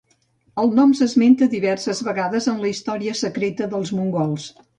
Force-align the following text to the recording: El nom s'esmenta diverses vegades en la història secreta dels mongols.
El 0.61 0.71
nom 0.77 0.95
s'esmenta 0.99 1.47
diverses 1.51 2.01
vegades 2.07 2.49
en 2.55 2.59
la 2.65 2.73
història 2.73 3.15
secreta 3.21 3.71
dels 3.77 3.95
mongols. 4.01 4.51